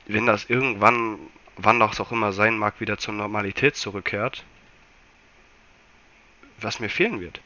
wenn 0.08 0.25
das 0.25 0.46
irgendwann, 0.46 1.20
wann 1.58 1.79
das 1.79 2.00
auch 2.00 2.12
immer 2.12 2.34
sein 2.34 2.58
mag, 2.58 2.79
wieder 2.79 2.98
zur 2.98 3.13
Normalität 3.13 3.75
zurückkehrt, 3.75 4.44
was 6.60 6.79
mir 6.79 6.89
fehlen 6.89 7.20
wird. 7.22 7.41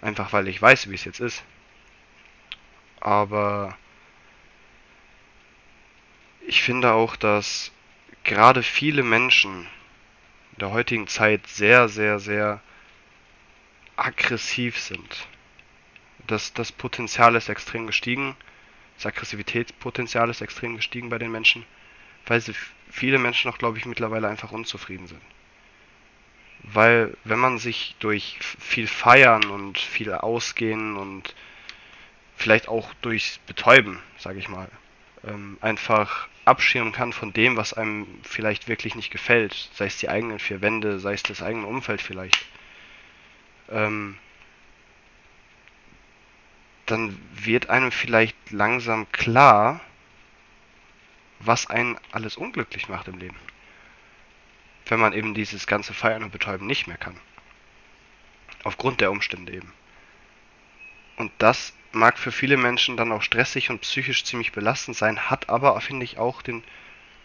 Einfach 0.00 0.32
weil 0.32 0.48
ich 0.48 0.60
weiß, 0.60 0.90
wie 0.90 0.94
es 0.94 1.04
jetzt 1.04 1.20
ist. 1.20 1.44
Aber 3.00 3.76
ich 6.46 6.62
finde 6.62 6.92
auch, 6.92 7.16
dass 7.16 7.72
gerade 8.24 8.62
viele 8.62 9.02
Menschen 9.02 9.66
in 10.52 10.58
der 10.60 10.70
heutigen 10.70 11.06
Zeit 11.06 11.46
sehr, 11.46 11.88
sehr, 11.88 12.18
sehr 12.18 12.60
aggressiv 13.96 14.78
sind. 14.78 15.26
Das, 16.26 16.52
das 16.52 16.72
Potenzial 16.72 17.34
ist 17.36 17.48
extrem 17.48 17.86
gestiegen. 17.86 18.36
Das 18.98 19.06
Aggressivitätspotenzial 19.06 20.28
ist 20.28 20.40
extrem 20.40 20.74
gestiegen 20.74 21.08
bei 21.08 21.18
den 21.18 21.30
Menschen, 21.30 21.64
weil 22.26 22.42
viele 22.90 23.18
Menschen 23.18 23.48
auch, 23.48 23.56
glaube 23.56 23.78
ich, 23.78 23.86
mittlerweile 23.86 24.28
einfach 24.28 24.50
unzufrieden 24.50 25.06
sind. 25.06 25.22
Weil 26.64 27.16
wenn 27.22 27.38
man 27.38 27.58
sich 27.58 27.94
durch 28.00 28.38
viel 28.40 28.88
Feiern 28.88 29.44
und 29.44 29.78
viel 29.78 30.12
Ausgehen 30.12 30.96
und 30.96 31.36
vielleicht 32.36 32.66
auch 32.66 32.92
durchs 33.00 33.38
Betäuben, 33.46 34.00
sage 34.18 34.40
ich 34.40 34.48
mal, 34.48 34.68
ähm, 35.24 35.58
einfach 35.60 36.26
abschirmen 36.44 36.92
kann 36.92 37.12
von 37.12 37.32
dem, 37.32 37.56
was 37.56 37.74
einem 37.74 38.06
vielleicht 38.24 38.66
wirklich 38.66 38.96
nicht 38.96 39.12
gefällt, 39.12 39.70
sei 39.74 39.86
es 39.86 39.98
die 39.98 40.08
eigenen 40.08 40.40
vier 40.40 40.60
Wände, 40.60 40.98
sei 40.98 41.12
es 41.12 41.22
das 41.22 41.40
eigene 41.40 41.66
Umfeld 41.66 42.02
vielleicht, 42.02 42.44
ähm, 43.70 44.18
dann 46.86 47.18
wird 47.32 47.70
einem 47.70 47.92
vielleicht 47.92 48.36
langsam 48.50 49.10
klar, 49.12 49.80
was 51.40 51.68
einen 51.68 51.98
alles 52.12 52.36
unglücklich 52.36 52.88
macht 52.88 53.08
im 53.08 53.18
Leben. 53.18 53.36
Wenn 54.86 55.00
man 55.00 55.12
eben 55.12 55.34
dieses 55.34 55.66
ganze 55.66 55.94
Feiern 55.94 56.24
und 56.24 56.32
Betäuben 56.32 56.66
nicht 56.66 56.86
mehr 56.86 56.96
kann. 56.96 57.18
Aufgrund 58.64 59.00
der 59.00 59.10
Umstände 59.10 59.52
eben. 59.52 59.72
Und 61.16 61.32
das 61.38 61.74
mag 61.92 62.18
für 62.18 62.32
viele 62.32 62.56
Menschen 62.56 62.96
dann 62.96 63.12
auch 63.12 63.22
stressig 63.22 63.70
und 63.70 63.80
psychisch 63.80 64.24
ziemlich 64.24 64.52
belastend 64.52 64.96
sein, 64.96 65.30
hat 65.30 65.48
aber, 65.48 65.80
finde 65.80 66.04
ich, 66.04 66.18
auch 66.18 66.42
den 66.42 66.62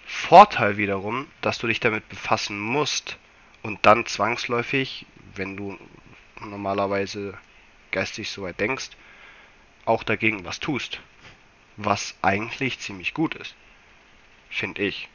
Vorteil 0.06 0.78
wiederum, 0.78 1.28
dass 1.42 1.58
du 1.58 1.68
dich 1.68 1.80
damit 1.80 2.08
befassen 2.10 2.60
musst 2.60 3.18
und 3.62 3.86
dann 3.86 4.06
zwangsläufig, 4.06 5.06
wenn 5.36 5.56
du 5.56 5.78
normalerweise 6.42 7.38
geistig 7.92 8.30
so 8.30 8.44
weit 8.44 8.60
denkst, 8.60 8.90
auch 9.86 10.04
dagegen 10.04 10.46
was 10.46 10.60
tust. 10.60 11.02
Was 11.78 12.16
eigentlich 12.22 12.80
ziemlich 12.80 13.14
gut 13.14 13.36
ist. 13.36 13.56
Finde 14.50 14.84
ich. 14.84 15.10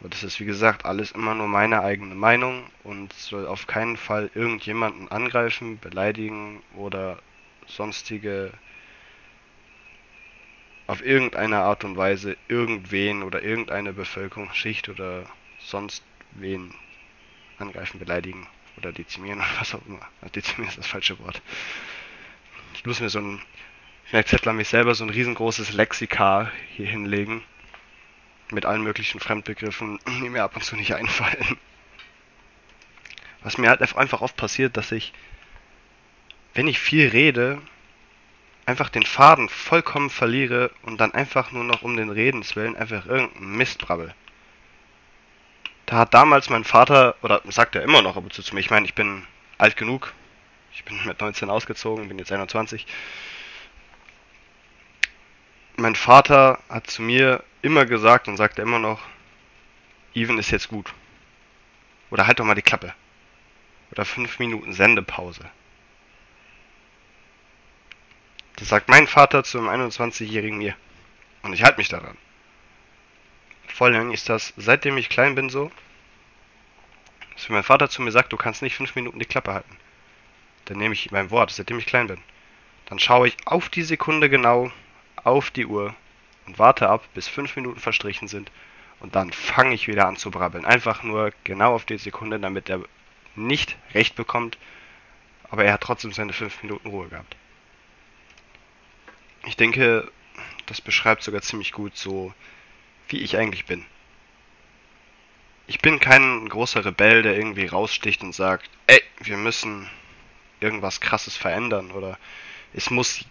Aber 0.00 0.08
das 0.08 0.24
ist 0.24 0.40
wie 0.40 0.44
gesagt 0.44 0.84
alles 0.84 1.12
immer 1.12 1.34
nur 1.34 1.48
meine 1.48 1.82
eigene 1.82 2.14
Meinung 2.14 2.68
und 2.82 3.12
soll 3.12 3.46
auf 3.46 3.66
keinen 3.66 3.96
Fall 3.96 4.30
irgendjemanden 4.34 5.10
angreifen, 5.10 5.78
beleidigen 5.78 6.62
oder 6.74 7.18
sonstige 7.66 8.52
auf 10.86 11.04
irgendeine 11.04 11.60
Art 11.60 11.84
und 11.84 11.96
Weise 11.96 12.36
irgendwen 12.48 13.22
oder 13.22 13.42
irgendeine 13.42 13.92
Bevölkerungsschicht 13.92 14.88
oder 14.88 15.24
sonst 15.58 16.04
wen 16.32 16.74
angreifen, 17.58 17.98
beleidigen 17.98 18.46
oder 18.76 18.92
dezimieren 18.92 19.38
oder 19.38 19.60
was 19.60 19.74
auch 19.74 19.86
immer. 19.86 20.00
Dezimieren 20.34 20.68
ist 20.68 20.78
das 20.78 20.86
falsche 20.86 21.18
Wort. 21.20 21.40
Ich 22.74 22.84
muss 22.84 23.00
mir 23.00 23.08
so 23.08 23.20
ein, 23.20 23.40
ich 24.06 24.12
merke 24.12 24.28
Zettler 24.28 24.52
mich 24.52 24.68
selber, 24.68 24.94
so 24.94 25.04
ein 25.04 25.10
riesengroßes 25.10 25.72
Lexika 25.72 26.50
hier 26.76 26.86
hinlegen. 26.86 27.42
Mit 28.50 28.66
allen 28.66 28.82
möglichen 28.82 29.20
Fremdbegriffen, 29.20 29.98
die 30.22 30.28
mir 30.28 30.44
ab 30.44 30.56
und 30.56 30.64
zu 30.64 30.76
nicht 30.76 30.94
einfallen. 30.94 31.58
Was 33.42 33.58
mir 33.58 33.70
halt 33.70 33.82
einfach 33.96 34.20
oft 34.20 34.36
passiert, 34.36 34.76
dass 34.76 34.92
ich, 34.92 35.12
wenn 36.54 36.68
ich 36.68 36.78
viel 36.78 37.08
rede, 37.08 37.60
einfach 38.66 38.88
den 38.88 39.04
Faden 39.04 39.48
vollkommen 39.48 40.10
verliere 40.10 40.70
und 40.82 41.00
dann 41.00 41.12
einfach 41.14 41.50
nur 41.50 41.64
noch 41.64 41.82
um 41.82 41.96
den 41.96 42.10
Redenswillen 42.10 42.76
einfach 42.76 43.06
irgendeinen 43.06 43.56
Mist 43.56 43.80
brabbel. 43.80 44.14
Da 45.86 45.96
hat 45.98 46.14
damals 46.14 46.48
mein 46.48 46.64
Vater, 46.64 47.16
oder 47.22 47.42
sagt 47.48 47.74
er 47.74 47.82
immer 47.82 48.02
noch 48.02 48.16
ab 48.16 48.24
und 48.24 48.32
zu 48.32 48.42
zu 48.42 48.54
mir, 48.54 48.60
ich 48.60 48.70
meine, 48.70 48.86
ich 48.86 48.94
bin 48.94 49.26
alt 49.58 49.76
genug. 49.76 50.12
Ich 50.74 50.84
bin 50.84 50.98
mit 51.04 51.20
19 51.20 51.50
ausgezogen, 51.50 52.08
bin 52.08 52.18
jetzt 52.18 52.32
21. 52.32 52.86
Mein 55.82 55.96
Vater 55.96 56.60
hat 56.68 56.86
zu 56.86 57.02
mir 57.02 57.42
immer 57.60 57.86
gesagt 57.86 58.28
und 58.28 58.36
sagt 58.36 58.56
er 58.56 58.62
immer 58.62 58.78
noch, 58.78 59.00
Even 60.14 60.38
ist 60.38 60.52
jetzt 60.52 60.68
gut. 60.68 60.94
Oder 62.08 62.28
halt 62.28 62.38
doch 62.38 62.44
mal 62.44 62.54
die 62.54 62.62
Klappe. 62.62 62.94
Oder 63.90 64.04
5 64.04 64.38
Minuten 64.38 64.72
Sendepause. 64.74 65.50
Das 68.54 68.68
sagt 68.68 68.90
mein 68.90 69.08
Vater 69.08 69.42
zu 69.42 69.58
einem 69.58 69.88
21-jährigen 69.88 70.56
mir. 70.56 70.76
Und 71.42 71.52
ich 71.52 71.64
halte 71.64 71.78
mich 71.78 71.88
daran. 71.88 72.16
Vor 73.66 73.88
allem 73.88 74.12
ist 74.12 74.28
das, 74.28 74.54
seitdem 74.56 74.96
ich 74.98 75.08
klein 75.08 75.34
bin, 75.34 75.50
so, 75.50 75.72
dass 77.34 77.48
wenn 77.48 77.54
mein 77.54 77.64
Vater 77.64 77.90
zu 77.90 78.02
mir 78.02 78.12
sagt, 78.12 78.32
du 78.32 78.36
kannst 78.36 78.62
nicht 78.62 78.76
fünf 78.76 78.94
Minuten 78.94 79.18
die 79.18 79.26
Klappe 79.26 79.52
halten, 79.52 79.76
dann 80.66 80.78
nehme 80.78 80.94
ich 80.94 81.10
mein 81.10 81.32
Wort, 81.32 81.50
seitdem 81.50 81.80
ich 81.80 81.86
klein 81.86 82.06
bin. 82.06 82.22
Dann 82.86 83.00
schaue 83.00 83.26
ich 83.26 83.36
auf 83.46 83.68
die 83.68 83.82
Sekunde 83.82 84.30
genau 84.30 84.70
auf 85.24 85.50
die 85.50 85.66
Uhr 85.66 85.94
und 86.46 86.58
warte 86.58 86.88
ab, 86.88 87.06
bis 87.14 87.28
fünf 87.28 87.56
Minuten 87.56 87.80
verstrichen 87.80 88.28
sind. 88.28 88.50
Und 89.00 89.16
dann 89.16 89.32
fange 89.32 89.74
ich 89.74 89.88
wieder 89.88 90.06
an 90.06 90.16
zu 90.16 90.30
brabbeln. 90.30 90.64
Einfach 90.64 91.02
nur 91.02 91.32
genau 91.44 91.74
auf 91.74 91.84
die 91.84 91.98
Sekunde, 91.98 92.38
damit 92.38 92.68
er 92.68 92.80
nicht 93.34 93.76
recht 93.94 94.14
bekommt, 94.14 94.58
aber 95.50 95.64
er 95.64 95.74
hat 95.74 95.82
trotzdem 95.82 96.12
seine 96.12 96.32
fünf 96.32 96.62
Minuten 96.62 96.88
Ruhe 96.88 97.08
gehabt. 97.08 97.36
Ich 99.44 99.56
denke, 99.56 100.10
das 100.66 100.80
beschreibt 100.80 101.22
sogar 101.22 101.42
ziemlich 101.42 101.72
gut 101.72 101.96
so, 101.96 102.32
wie 103.08 103.20
ich 103.20 103.36
eigentlich 103.36 103.66
bin. 103.66 103.84
Ich 105.66 105.80
bin 105.80 106.00
kein 106.00 106.48
großer 106.48 106.84
Rebell, 106.84 107.22
der 107.22 107.36
irgendwie 107.36 107.66
raussticht 107.66 108.22
und 108.22 108.34
sagt, 108.34 108.68
ey, 108.86 109.02
wir 109.20 109.36
müssen 109.36 109.88
irgendwas 110.60 111.00
krasses 111.00 111.36
verändern 111.36 111.90
oder 111.90 112.18
es 112.72 112.90
muss. 112.90 113.24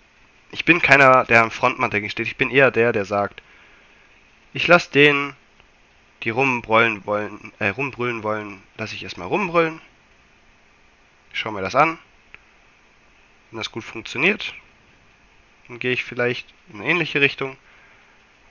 Ich 0.51 0.65
bin 0.65 0.81
keiner, 0.81 1.25
der 1.25 1.41
am 1.41 1.51
Frontmann 1.51 1.89
dagegen 1.89 2.10
steht. 2.10 2.27
Ich 2.27 2.38
bin 2.38 2.51
eher 2.51 2.72
der, 2.72 2.91
der 2.91 3.05
sagt, 3.05 3.41
ich 4.53 4.67
lass 4.67 4.89
den, 4.89 5.34
die 6.24 6.29
rumbrüllen 6.29 7.05
wollen, 7.05 7.51
äh, 7.60 7.70
rumbrüllen 7.70 8.24
wollen, 8.24 8.62
lass 8.77 8.93
ich 8.93 9.03
erstmal 9.03 9.27
rumbrüllen. 9.27 9.81
Ich 11.34 11.39
schau 11.39 11.51
mir 11.51 11.62
das 11.62 11.75
an. 11.75 11.98
Wenn 13.50 13.58
das 13.58 13.72
gut 13.72 13.84
funktioniert, 13.84 14.53
dann 15.67 15.79
gehe 15.79 15.91
ich 15.91 16.03
vielleicht 16.03 16.53
in 16.72 16.81
eine 16.81 16.89
ähnliche 16.89 17.22
Richtung. 17.22 17.58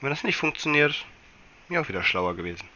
wenn 0.00 0.10
das 0.10 0.24
nicht 0.24 0.36
funktioniert, 0.36 1.04
Mir 1.70 1.80
auch 1.80 1.88
wieder 1.88 2.02
schlauer 2.02 2.34
gewesen. 2.34 2.68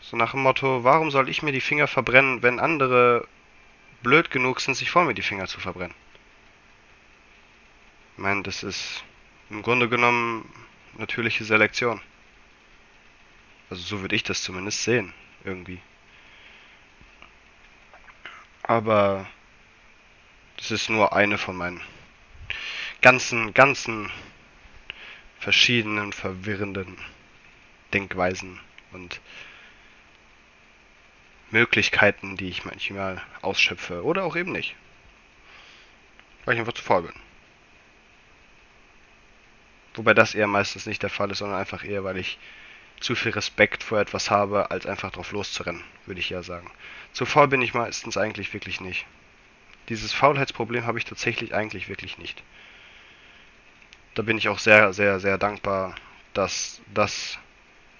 So 0.00 0.16
nach 0.16 0.32
dem 0.32 0.42
Motto, 0.42 0.82
warum 0.82 1.12
soll 1.12 1.28
ich 1.28 1.40
mir 1.40 1.52
die 1.52 1.60
Finger 1.60 1.86
verbrennen, 1.86 2.42
wenn 2.42 2.58
andere 2.58 3.28
blöd 4.02 4.32
genug 4.32 4.60
sind, 4.60 4.74
sich 4.74 4.90
vor 4.90 5.04
mir 5.04 5.14
die 5.14 5.22
Finger 5.22 5.46
zu 5.46 5.60
verbrennen? 5.60 5.94
Ich 8.20 8.22
meine, 8.22 8.42
das 8.42 8.62
ist 8.62 9.02
im 9.48 9.62
Grunde 9.62 9.88
genommen 9.88 10.46
natürliche 10.98 11.42
Selektion. 11.42 12.02
Also 13.70 13.80
so 13.80 14.02
würde 14.02 14.14
ich 14.14 14.22
das 14.22 14.42
zumindest 14.42 14.82
sehen, 14.82 15.14
irgendwie. 15.42 15.80
Aber 18.62 19.26
das 20.58 20.70
ist 20.70 20.90
nur 20.90 21.14
eine 21.16 21.38
von 21.38 21.56
meinen 21.56 21.80
ganzen, 23.00 23.54
ganzen 23.54 24.10
verschiedenen, 25.38 26.12
verwirrenden 26.12 26.98
Denkweisen 27.94 28.60
und 28.92 29.18
Möglichkeiten, 31.50 32.36
die 32.36 32.50
ich 32.50 32.66
manchmal 32.66 33.22
ausschöpfe 33.40 34.04
oder 34.04 34.24
auch 34.24 34.36
eben 34.36 34.52
nicht. 34.52 34.76
Weil 36.44 36.52
ich 36.56 36.60
einfach 36.60 36.74
zu 36.74 36.82
faul 36.82 37.04
bin. 37.04 37.29
Wobei 40.00 40.14
das 40.14 40.34
eher 40.34 40.46
meistens 40.46 40.86
nicht 40.86 41.02
der 41.02 41.10
Fall 41.10 41.30
ist, 41.30 41.40
sondern 41.40 41.58
einfach 41.58 41.84
eher, 41.84 42.04
weil 42.04 42.16
ich 42.16 42.38
zu 43.00 43.14
viel 43.14 43.32
Respekt 43.32 43.82
vor 43.82 44.00
etwas 44.00 44.30
habe, 44.30 44.70
als 44.70 44.86
einfach 44.86 45.10
drauf 45.10 45.30
loszurennen, 45.30 45.84
würde 46.06 46.20
ich 46.20 46.30
ja 46.30 46.42
sagen. 46.42 46.70
Zu 47.12 47.26
faul 47.26 47.48
bin 47.48 47.60
ich 47.60 47.74
meistens 47.74 48.16
eigentlich 48.16 48.54
wirklich 48.54 48.80
nicht. 48.80 49.04
Dieses 49.90 50.14
Faulheitsproblem 50.14 50.86
habe 50.86 50.96
ich 50.96 51.04
tatsächlich 51.04 51.54
eigentlich 51.54 51.90
wirklich 51.90 52.16
nicht. 52.16 52.42
Da 54.14 54.22
bin 54.22 54.38
ich 54.38 54.48
auch 54.48 54.58
sehr, 54.58 54.94
sehr, 54.94 55.20
sehr 55.20 55.36
dankbar, 55.36 55.94
dass 56.32 56.80
das 56.94 57.38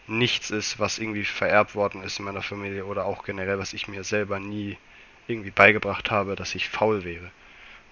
nichts 0.06 0.48
ist, 0.50 0.78
was 0.78 0.98
irgendwie 0.98 1.26
vererbt 1.26 1.74
worden 1.74 2.02
ist 2.02 2.18
in 2.18 2.24
meiner 2.24 2.40
Familie 2.40 2.86
oder 2.86 3.04
auch 3.04 3.24
generell, 3.24 3.58
was 3.58 3.74
ich 3.74 3.88
mir 3.88 4.04
selber 4.04 4.40
nie 4.40 4.78
irgendwie 5.26 5.50
beigebracht 5.50 6.10
habe, 6.10 6.34
dass 6.34 6.54
ich 6.54 6.70
faul 6.70 7.04
wäre. 7.04 7.30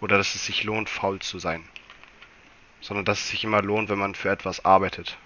Oder 0.00 0.16
dass 0.16 0.34
es 0.34 0.46
sich 0.46 0.64
lohnt, 0.64 0.88
faul 0.88 1.18
zu 1.18 1.38
sein. 1.38 1.62
Sondern 2.80 3.04
dass 3.04 3.20
es 3.20 3.28
sich 3.30 3.44
immer 3.44 3.62
lohnt, 3.62 3.88
wenn 3.88 3.98
man 3.98 4.14
für 4.14 4.30
etwas 4.30 4.64
arbeitet. 4.64 5.18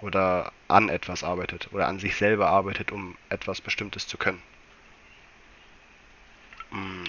Oder 0.00 0.52
an 0.68 0.88
etwas 0.88 1.24
arbeitet. 1.24 1.72
Oder 1.72 1.88
an 1.88 1.98
sich 1.98 2.16
selber 2.16 2.48
arbeitet, 2.48 2.92
um 2.92 3.16
etwas 3.28 3.60
Bestimmtes 3.60 4.06
zu 4.06 4.18
können. 4.18 4.42
Hm. 6.70 7.04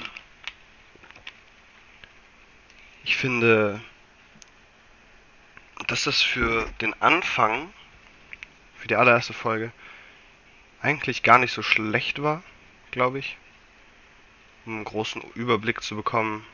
Ich 3.04 3.16
finde, 3.16 3.82
dass 5.88 6.04
das 6.04 6.22
für 6.22 6.68
den 6.82 6.94
Anfang 7.02 7.72
für 8.76 8.88
die 8.88 8.96
allererste 8.96 9.34
Folge 9.34 9.72
eigentlich 10.82 11.24
gar 11.24 11.40
nicht 11.40 11.54
so 11.54 11.62
schlecht 11.62 12.22
war, 12.22 12.44
glaube 12.92 13.20
ich. 13.20 13.38
Um 14.66 14.76
einen 14.76 14.84
großen 14.84 15.22
Überblick 15.36 15.82
zu 15.82 15.96
bekommen, 15.96 16.46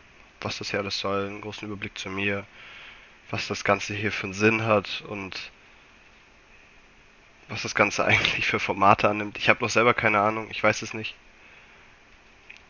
was 0.41 0.59
das 0.59 0.71
hier 0.71 0.79
alles 0.79 0.99
soll, 0.99 1.27
einen 1.27 1.41
großen 1.41 1.67
Überblick 1.67 1.97
zu 1.97 2.09
mir, 2.09 2.45
was 3.29 3.47
das 3.47 3.63
Ganze 3.63 3.93
hier 3.93 4.11
für 4.11 4.25
einen 4.25 4.33
Sinn 4.33 4.65
hat 4.65 5.03
und 5.07 5.51
was 7.49 7.63
das 7.63 7.75
Ganze 7.75 8.05
eigentlich 8.05 8.45
für 8.45 8.59
Formate 8.59 9.09
annimmt. 9.09 9.37
Ich 9.37 9.49
habe 9.49 9.63
noch 9.63 9.69
selber 9.69 9.93
keine 9.93 10.19
Ahnung, 10.19 10.47
ich 10.49 10.63
weiß 10.63 10.81
es 10.81 10.93
nicht. 10.93 11.15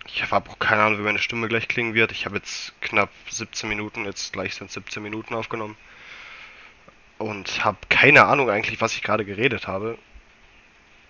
Ich 0.05 0.29
habe 0.29 0.49
auch 0.49 0.59
keine 0.59 0.83
Ahnung, 0.83 0.99
wie 0.99 1.03
meine 1.03 1.19
Stimme 1.19 1.47
gleich 1.47 1.67
klingen 1.67 1.93
wird. 1.93 2.11
Ich 2.11 2.25
habe 2.25 2.35
jetzt 2.35 2.79
knapp 2.81 3.09
17 3.29 3.69
Minuten, 3.69 4.05
jetzt 4.05 4.33
gleich 4.33 4.53
sind 4.55 4.69
17 4.69 5.01
Minuten 5.01 5.33
aufgenommen 5.33 5.77
und 7.17 7.63
habe 7.63 7.77
keine 7.89 8.25
Ahnung 8.25 8.49
eigentlich, 8.49 8.81
was 8.81 8.95
ich 8.95 9.01
gerade 9.01 9.25
geredet 9.25 9.67
habe. 9.67 9.97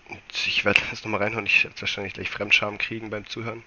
Und 0.09 0.21
ich 0.47 0.63
werde 0.63 0.81
jetzt 0.91 1.03
nochmal 1.05 1.23
reinhören, 1.23 1.45
ich 1.45 1.63
werde 1.63 1.81
wahrscheinlich 1.81 2.13
gleich 2.13 2.29
Fremdscham 2.29 2.77
kriegen 2.77 3.09
beim 3.09 3.25
Zuhören. 3.25 3.63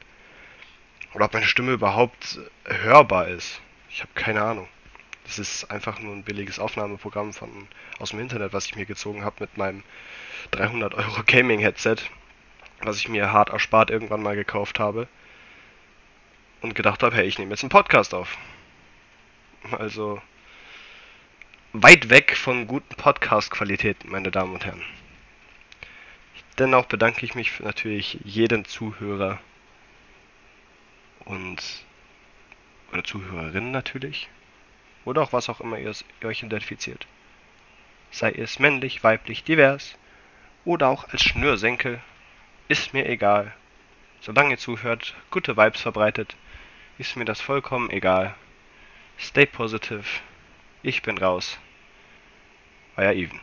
Oder 1.15 1.25
ob 1.25 1.33
meine 1.33 1.47
Stimme 1.47 1.73
überhaupt 1.73 2.39
hörbar 2.65 3.29
ist. 3.29 3.61
Ich 3.91 4.03
habe 4.03 4.13
keine 4.15 4.43
Ahnung. 4.43 4.69
Das 5.27 5.41
ist 5.41 5.73
einfach 5.73 5.99
nur 5.99 6.15
ein 6.15 6.23
billiges 6.23 6.61
Aufnahmeprogramm 6.61 7.33
von, 7.33 7.51
aus 7.99 8.11
dem 8.11 8.21
Internet, 8.21 8.53
was 8.53 8.67
ich 8.67 8.77
mir 8.77 8.87
gezogen 8.87 9.25
habe 9.25 9.37
mit 9.41 9.57
meinem 9.57 9.83
300 10.53 10.95
Euro 10.95 11.23
Gaming-Headset, 11.27 11.97
was 12.83 12.99
ich 12.99 13.09
mir 13.09 13.33
hart 13.33 13.51
erspart 13.51 13.91
irgendwann 13.91 14.23
mal 14.23 14.37
gekauft 14.37 14.79
habe. 14.79 15.09
Und 16.61 16.77
gedacht 16.77 17.03
habe, 17.03 17.17
hey, 17.17 17.27
ich 17.27 17.39
nehme 17.39 17.51
jetzt 17.51 17.65
einen 17.65 17.71
Podcast 17.71 18.15
auf. 18.15 18.39
Also, 19.73 20.23
weit 21.73 22.09
weg 22.09 22.37
von 22.37 22.69
guten 22.69 22.95
Podcast-Qualitäten, 22.95 24.09
meine 24.09 24.31
Damen 24.31 24.55
und 24.55 24.65
Herren. 24.65 24.83
Dennoch 26.57 26.87
bedanke 26.87 27.27
ich 27.27 27.35
mich 27.35 27.59
natürlich 27.59 28.21
jeden 28.25 28.65
Zuhörer 28.65 29.41
und 31.25 31.85
oder 32.93 33.03
Zuhörerin 33.03 33.73
natürlich 33.73 34.29
oder 35.07 35.23
auch 35.23 35.33
was 35.33 35.49
auch 35.49 35.61
immer 35.61 35.79
ihr, 35.79 35.95
ihr 36.21 36.29
euch 36.29 36.43
identifiziert. 36.43 37.07
Sei 38.11 38.31
es 38.33 38.59
männlich, 38.59 39.03
weiblich, 39.03 39.45
divers 39.45 39.97
oder 40.67 40.89
auch 40.89 41.09
als 41.09 41.23
Schnürsenkel, 41.23 42.01
ist 42.69 42.93
mir 42.93 43.09
egal. 43.09 43.55
Solange 44.21 44.51
ihr 44.51 44.59
zuhört, 44.59 45.15
gute 45.31 45.57
Vibes 45.57 45.81
verbreitet, 45.81 46.37
ist 46.99 47.17
mir 47.17 47.25
das 47.25 47.41
vollkommen 47.41 47.91
egal. 47.91 48.35
Stay 49.19 49.47
positive. 49.47 50.05
Ich 50.83 51.03
bin 51.03 51.17
raus. 51.17 51.59
Euer 52.97 53.13
Even. 53.13 53.41